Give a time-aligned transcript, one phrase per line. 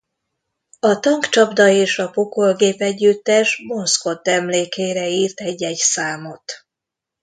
[0.79, 6.65] A Tankcsapda és a Pokolgép együttes Bon Scott emlékére írt egy-egy számot.